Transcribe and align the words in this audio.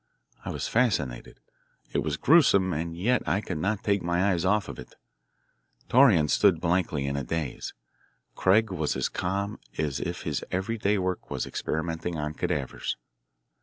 I 0.43 0.49
was 0.49 0.67
fascinated. 0.67 1.39
It 1.93 1.99
was 1.99 2.17
gruesome, 2.17 2.73
and 2.73 2.97
yet 2.97 3.21
I 3.29 3.39
could 3.39 3.59
not 3.59 3.83
take 3.83 4.01
my 4.01 4.31
eyes 4.31 4.45
off 4.45 4.67
it. 4.67 4.95
Torreon 5.89 6.27
stood 6.27 6.59
blankly, 6.59 7.05
in 7.05 7.15
a 7.15 7.23
daze. 7.23 7.75
Craig 8.33 8.71
was 8.71 8.95
as 8.95 9.09
calm 9.09 9.59
as 9.77 9.99
if 9.99 10.23
his 10.23 10.43
every 10.49 10.79
day 10.79 10.97
work 10.97 11.29
was 11.29 11.45
experimenting 11.45 12.17
on 12.17 12.33
cadavers. 12.33 12.97